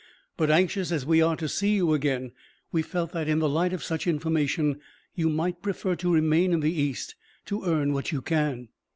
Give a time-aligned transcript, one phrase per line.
[0.35, 2.31] But, anxious as we are to see you again,
[2.71, 4.79] we felt that, in the light of such information,
[5.13, 7.13] you might prefer to remain in the East
[7.45, 8.69] to earn what you can.